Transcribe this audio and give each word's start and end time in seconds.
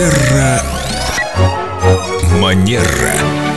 Терра 0.00 0.62
Манера. 2.40 3.49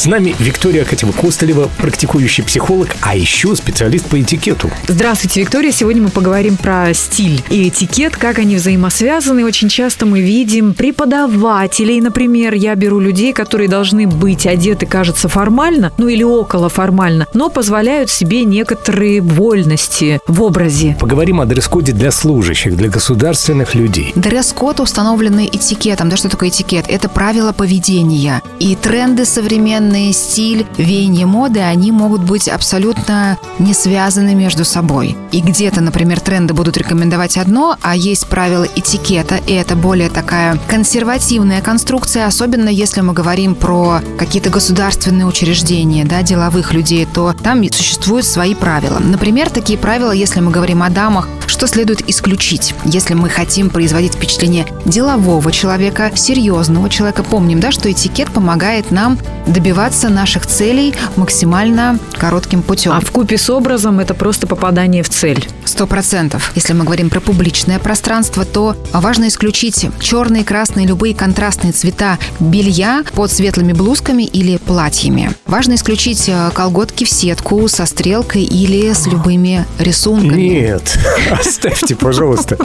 С 0.00 0.06
нами 0.06 0.34
Виктория 0.38 0.86
Катева-Костылева, 0.86 1.68
практикующий 1.76 2.42
психолог, 2.42 2.88
а 3.02 3.14
еще 3.14 3.54
специалист 3.54 4.06
по 4.06 4.18
этикету. 4.18 4.70
Здравствуйте, 4.88 5.42
Виктория. 5.42 5.72
Сегодня 5.72 6.00
мы 6.00 6.08
поговорим 6.08 6.56
про 6.56 6.94
стиль 6.94 7.44
и 7.50 7.68
этикет, 7.68 8.16
как 8.16 8.38
они 8.38 8.56
взаимосвязаны. 8.56 9.44
Очень 9.44 9.68
часто 9.68 10.06
мы 10.06 10.22
видим 10.22 10.72
преподавателей, 10.72 12.00
например, 12.00 12.54
я 12.54 12.74
беру 12.76 12.98
людей, 12.98 13.34
которые 13.34 13.68
должны 13.68 14.06
быть 14.06 14.46
одеты, 14.46 14.86
кажется, 14.86 15.28
формально, 15.28 15.92
ну 15.98 16.08
или 16.08 16.22
около 16.22 16.70
формально, 16.70 17.26
но 17.34 17.50
позволяют 17.50 18.08
себе 18.08 18.44
некоторые 18.44 19.20
вольности 19.20 20.18
в 20.26 20.42
образе. 20.42 20.96
Поговорим 20.98 21.42
о 21.42 21.44
дресс-коде 21.44 21.92
для 21.92 22.10
служащих, 22.10 22.74
для 22.74 22.88
государственных 22.88 23.74
людей. 23.74 24.14
Дресс-код, 24.14 24.80
установленный 24.80 25.50
этикетом. 25.52 26.08
Да 26.08 26.16
что 26.16 26.30
такое 26.30 26.48
этикет? 26.48 26.86
Это 26.88 27.10
правила 27.10 27.52
поведения. 27.52 28.40
И 28.60 28.74
тренды 28.76 29.26
современные, 29.26 29.89
стиль, 30.12 30.66
веяние 30.76 31.26
моды, 31.26 31.60
они 31.60 31.92
могут 31.92 32.22
быть 32.22 32.48
абсолютно 32.48 33.38
не 33.58 33.74
связаны 33.74 34.34
между 34.34 34.64
собой. 34.64 35.16
И 35.32 35.40
где-то, 35.40 35.80
например, 35.80 36.20
тренды 36.20 36.54
будут 36.54 36.76
рекомендовать 36.76 37.36
одно, 37.36 37.76
а 37.82 37.96
есть 37.96 38.26
правила 38.26 38.66
этикета, 38.76 39.36
и 39.46 39.52
это 39.52 39.76
более 39.76 40.10
такая 40.10 40.58
консервативная 40.68 41.60
конструкция, 41.62 42.26
особенно 42.26 42.68
если 42.68 43.00
мы 43.00 43.12
говорим 43.12 43.54
про 43.54 44.00
какие-то 44.18 44.50
государственные 44.50 45.26
учреждения, 45.26 46.04
да, 46.04 46.22
деловых 46.22 46.72
людей, 46.72 47.06
то 47.12 47.32
там 47.32 47.60
существуют 47.72 48.26
свои 48.26 48.54
правила. 48.54 48.98
Например, 48.98 49.50
такие 49.50 49.78
правила, 49.78 50.12
если 50.12 50.40
мы 50.40 50.50
говорим 50.50 50.82
о 50.82 50.90
дамах, 50.90 51.28
что 51.46 51.66
следует 51.66 52.08
исключить, 52.08 52.74
если 52.84 53.14
мы 53.14 53.28
хотим 53.28 53.70
производить 53.70 54.14
впечатление 54.14 54.66
делового 54.84 55.50
человека, 55.52 56.10
серьезного 56.14 56.88
человека. 56.88 57.22
Помним, 57.22 57.60
да, 57.60 57.72
что 57.72 57.90
этикет 57.90 58.30
помогает 58.30 58.90
нам 58.90 59.18
добиваться 59.46 59.79
наших 59.88 60.46
целей 60.46 60.94
максимально 61.16 61.98
коротким 62.18 62.62
путем. 62.62 62.92
А 62.92 63.00
в 63.00 63.10
купе 63.10 63.38
с 63.38 63.48
образом 63.48 64.00
это 64.00 64.14
просто 64.14 64.46
попадание 64.46 65.02
в 65.02 65.08
цель. 65.08 65.48
Сто 65.64 65.86
процентов. 65.86 66.52
Если 66.54 66.72
мы 66.72 66.84
говорим 66.84 67.10
про 67.10 67.20
публичное 67.20 67.78
пространство, 67.78 68.44
то 68.44 68.76
важно 68.92 69.28
исключить 69.28 69.86
черные, 70.00 70.44
красные, 70.44 70.86
любые 70.86 71.14
контрастные 71.14 71.72
цвета 71.72 72.18
белья 72.40 73.04
под 73.14 73.32
светлыми 73.32 73.72
блузками 73.72 74.24
или 74.24 74.58
платьями. 74.58 75.32
Важно 75.46 75.74
исключить 75.74 76.28
э, 76.28 76.50
колготки 76.54 77.04
в 77.04 77.10
сетку 77.10 77.66
со 77.68 77.86
стрелкой 77.86 78.42
или 78.42 78.92
с 78.92 79.06
любыми 79.06 79.64
рисунками. 79.78 80.42
Нет, 80.42 80.98
оставьте, 81.30 81.96
пожалуйста. 81.96 82.56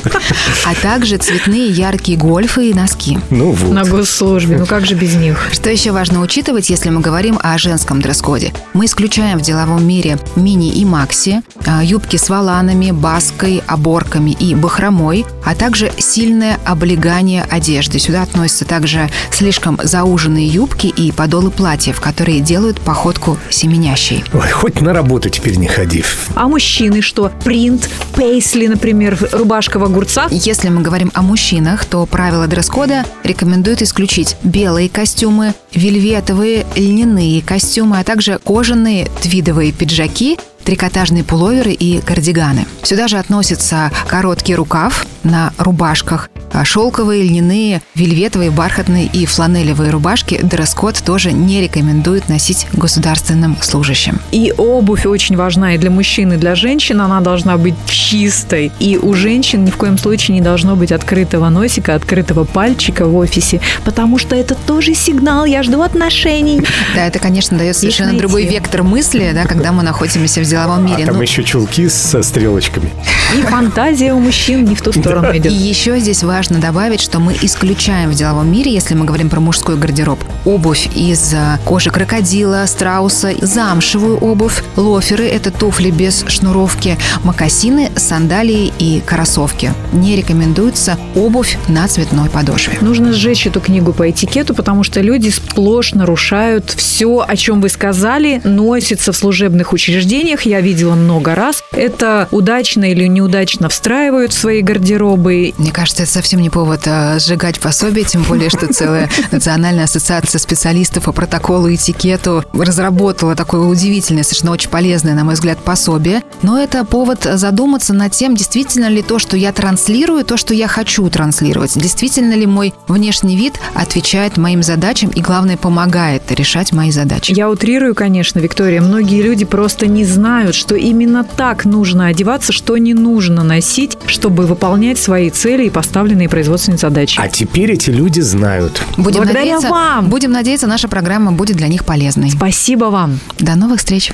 А 0.66 0.76
также 0.82 1.18
цветные 1.18 1.70
яркие 1.70 2.18
гольфы 2.18 2.70
и 2.70 2.74
носки. 2.74 3.20
Ну 3.30 3.52
вот. 3.52 3.72
На 3.72 3.86
госслужбе. 3.86 4.58
Ну 4.58 4.66
как 4.66 4.86
же 4.86 4.96
без 4.96 5.16
них? 5.16 5.50
Что 5.52 5.70
еще 5.70 5.92
важно 5.92 6.22
учитывать, 6.22 6.70
если 6.70 6.90
мы 6.90 7.02
говорим 7.06 7.40
о 7.44 7.56
женском 7.60 8.02
дресс-коде? 8.02 8.52
Мы 8.74 8.86
исключаем 8.86 9.38
в 9.38 9.44
деловом 9.44 9.88
мире 9.88 10.18
мини 10.36 10.72
и 10.72 10.84
макси, 10.86 11.44
а, 11.68 11.84
юбки 11.84 12.18
с 12.18 12.30
валанами, 12.30 12.90
баской, 12.90 13.62
оборками 13.68 14.32
и 14.32 14.56
бахромой, 14.56 15.24
а 15.46 15.54
также 15.54 15.92
сильное 16.00 16.58
облегание 16.66 17.44
одежды. 17.44 18.00
Сюда 18.00 18.24
относятся 18.24 18.66
также 18.66 19.12
слишком 19.30 19.80
зауженные 19.84 20.48
юбки 20.48 20.88
и 20.88 21.12
подолы 21.12 21.52
платьев, 21.52 22.02
которые 22.02 22.40
делают 22.40 22.82
походку 22.82 23.38
семенящей. 23.52 24.24
Ой, 24.34 24.50
хоть 24.50 24.82
на 24.82 24.92
работу 24.92 25.30
теперь 25.30 25.58
не 25.58 25.68
ходи. 25.68 26.04
А 26.34 26.48
мужчины 26.48 27.04
что? 27.04 27.32
Принт, 27.44 27.88
пейсли, 28.16 28.66
например, 28.66 29.16
рубашка 29.32 29.78
в 29.78 29.84
огурцах? 29.84 30.32
Если 30.32 30.70
мы 30.70 30.82
говорим 30.82 31.12
о 31.14 31.22
мужчинах, 31.22 31.86
то 31.86 32.04
правила 32.08 32.48
дресс-кода 32.48 33.06
рекомендуют 33.24 33.84
исключить 33.84 34.38
белые 34.42 34.90
костюмы, 34.90 35.54
вельветовые, 35.72 36.66
льняные 36.76 36.95
костюмы, 37.42 38.00
а 38.00 38.04
также 38.04 38.40
кожаные 38.44 39.10
твидовые 39.22 39.72
пиджаки, 39.72 40.38
трикотажные 40.66 41.24
пуловеры 41.24 41.72
и 41.72 42.02
кардиганы. 42.02 42.66
Сюда 42.82 43.08
же 43.08 43.18
относятся 43.18 43.92
короткий 44.08 44.56
рукав 44.56 45.06
на 45.24 45.54
рубашках, 45.58 46.30
а 46.52 46.64
шелковые, 46.64 47.24
льняные, 47.24 47.82
вельветовые, 47.96 48.52
бархатные 48.52 49.08
и 49.08 49.26
фланелевые 49.26 49.92
рубашки 49.92 50.40
дресс-код 50.42 51.02
тоже 51.04 51.34
не 51.34 51.62
рекомендуют 51.62 52.30
носить 52.30 52.68
государственным 52.74 53.58
служащим. 53.62 54.20
И 54.32 54.54
обувь 54.56 55.06
очень 55.06 55.36
важна 55.36 55.76
и 55.76 55.78
для 55.78 55.90
мужчин, 55.90 56.34
и 56.34 56.38
для 56.38 56.56
женщин. 56.56 57.02
Она 57.02 57.20
должна 57.22 57.58
быть 57.58 57.76
чистой. 57.88 58.72
И 58.80 58.98
у 58.98 59.14
женщин 59.14 59.66
ни 59.66 59.72
в 59.72 59.78
коем 59.78 59.98
случае 59.98 60.36
не 60.36 60.42
должно 60.42 60.76
быть 60.76 60.92
открытого 60.92 61.50
носика, 61.50 61.96
открытого 61.96 62.46
пальчика 62.46 63.06
в 63.06 63.16
офисе, 63.18 63.60
потому 63.84 64.18
что 64.18 64.36
это 64.36 64.56
тоже 64.56 64.94
сигнал 64.94 65.46
«я 65.46 65.64
жду 65.64 65.82
отношений». 65.82 66.62
Да, 66.96 67.06
это, 67.08 67.20
конечно, 67.20 67.58
дает 67.58 67.76
совершенно 67.76 68.18
другой 68.18 68.46
вектор 68.46 68.84
мысли, 68.84 69.32
да, 69.34 69.46
когда 69.46 69.72
мы 69.72 69.84
находимся 69.84 70.40
в 70.40 70.46
деловом 70.56 70.86
мире. 70.86 71.04
А 71.04 71.08
там 71.08 71.16
Ну, 71.16 71.22
еще 71.22 71.44
чулки 71.44 71.90
со 71.90 72.24
стрелочками. 72.24 72.90
И 73.38 73.42
фантазия 73.42 74.14
у 74.14 74.20
мужчин 74.20 74.64
не 74.66 74.76
в 74.76 74.82
ту 74.82 74.94
сторону 74.94 75.34
И 75.34 75.38
идет. 75.40 75.52
еще 75.52 76.00
здесь 76.00 76.24
важно 76.24 76.60
добавить, 76.60 77.02
что 77.02 77.20
мы 77.20 77.36
исключаем 77.42 78.12
в 78.12 78.14
деловом 78.14 78.50
мире, 78.52 78.72
если 78.72 78.94
мы 78.96 79.06
говорим 79.06 79.30
про 79.30 79.40
мужской 79.40 79.76
гардероб, 79.76 80.20
обувь 80.46 80.88
из 80.96 81.34
а, 81.34 81.60
кожи 81.66 81.90
крокодила, 81.90 82.66
страуса, 82.68 83.34
замшевую 83.42 84.18
обувь, 84.18 84.64
лоферы– 84.76 85.26
это 85.26 85.52
туфли 85.52 85.92
без 85.92 86.24
шнуровки, 86.28 86.98
мокасины, 87.24 87.92
сандалии 87.96 88.72
и 88.80 89.02
кроссовки. 89.06 89.74
Не 89.92 90.16
рекомендуется 90.16 90.98
обувь 91.16 91.58
на 91.68 91.88
цветной 91.88 92.30
подошве. 92.30 92.78
Нужно 92.82 93.12
сжечь 93.12 93.48
эту 93.48 93.60
книгу 93.60 93.92
по 93.92 94.10
этикету, 94.10 94.54
потому 94.54 94.84
что 94.84 95.02
люди 95.02 95.30
сплошь 95.30 95.94
нарушают 95.94 96.70
все, 96.70 97.26
о 97.28 97.36
чем 97.36 97.60
вы 97.60 97.70
сказали, 97.70 98.40
носится 98.44 99.12
в 99.12 99.18
служебных 99.18 99.74
учреждениях. 99.74 100.45
Я 100.46 100.62
видела 100.62 100.96
много 100.96 101.34
раз. 101.36 101.64
Это 101.72 102.28
удачно 102.32 102.90
или 102.90 103.08
неудачно 103.08 103.68
встраивают 103.70 104.32
в 104.32 104.38
свои 104.38 104.62
гардеробы. 104.62 105.54
Мне 105.58 105.72
кажется, 105.72 106.04
это 106.04 106.12
совсем 106.12 106.42
не 106.42 106.50
повод 106.50 106.82
а, 106.86 107.18
сжигать 107.20 107.60
пособие, 107.60 108.06
тем 108.06 108.24
более, 108.24 108.50
что 108.50 108.72
целая 108.72 109.10
Национальная 109.32 109.86
ассоциация 109.86 110.40
специалистов 110.40 111.06
по 111.06 111.12
протоколу 111.12 111.68
и 111.68 111.76
этикету 111.76 112.44
разработала 112.54 113.36
такое 113.36 113.62
удивительное, 113.62 114.24
совершенно 114.24 114.52
очень 114.52 114.70
полезное, 114.70 115.16
на 115.16 115.24
мой 115.24 115.34
взгляд, 115.34 115.58
пособие. 115.60 116.24
Но 116.42 116.60
это 116.62 116.86
повод 116.86 117.24
задуматься 117.24 117.94
над 117.94 118.12
тем, 118.12 118.36
действительно 118.36 118.88
ли 118.88 119.02
то, 119.02 119.20
что 119.20 119.38
я 119.38 119.52
транслирую, 119.52 120.24
то, 120.26 120.38
что 120.38 120.54
я 120.54 120.68
хочу 120.68 121.10
транслировать. 121.10 121.74
Действительно 121.76 122.34
ли 122.34 122.46
мой 122.46 122.74
внешний 122.88 123.36
вид 123.36 123.56
отвечает 123.74 124.38
моим 124.38 124.64
задачам 124.64 125.10
и, 125.10 125.22
главное, 125.22 125.58
помогает 125.58 126.32
решать 126.32 126.72
мои 126.72 126.92
задачи. 126.92 127.34
Я 127.36 127.50
утрирую, 127.50 127.96
конечно, 127.96 128.40
Виктория. 128.40 128.82
Многие 128.82 129.22
люди 129.22 129.46
просто 129.46 129.88
не 129.88 130.04
знают, 130.36 130.56
что 130.56 130.76
именно 130.76 131.24
так 131.24 131.64
нужно 131.64 132.08
одеваться, 132.08 132.52
что 132.52 132.76
не 132.78 132.94
нужно 132.94 133.44
носить, 133.44 133.98
чтобы 134.06 134.46
выполнять 134.46 135.00
свои 135.00 135.30
цели 135.30 135.66
и 135.66 135.70
поставленные 135.70 136.28
производственные 136.28 136.78
задачи. 136.78 137.18
А 137.22 137.30
теперь 137.30 137.72
эти 137.72 137.90
люди 137.90 138.20
знают. 138.20 138.82
Будем 138.98 139.20
Благодаря 139.20 139.40
надеяться, 139.40 139.70
вам. 139.70 140.10
Будем 140.10 140.32
надеяться, 140.32 140.68
наша 140.68 140.90
программа 140.90 141.32
будет 141.32 141.56
для 141.56 141.70
них 141.70 141.86
полезной. 141.86 142.32
Спасибо 142.32 142.86
вам. 142.86 143.20
До 143.40 143.56
новых 143.56 143.80
встреч! 143.80 144.12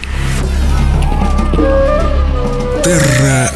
Терра 2.84 3.52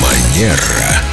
Манера. 0.00 1.09